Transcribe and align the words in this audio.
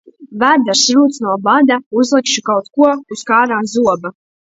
Vēders 0.43 0.81
rūc 0.99 1.19
no 1.27 1.35
bada, 1.49 1.79
uzlikšu 2.01 2.47
kaut 2.51 2.75
ko 2.81 2.93
uz 3.17 3.27
kārā 3.33 3.65
zoba. 3.79 4.19